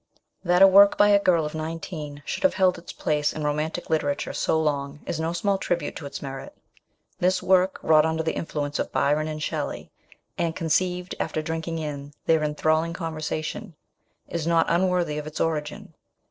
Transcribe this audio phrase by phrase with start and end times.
[0.43, 3.87] THAT a work by a girl of nineteen should have held its place in romantic
[3.87, 6.57] literature so long is no small tribute to its merit;
[7.19, 9.91] this work, wrought under the influence of Byron and Shelley,
[10.39, 13.75] and conceived after drinking in their enthralling conversation,
[14.27, 15.93] is not unworthy of its origin.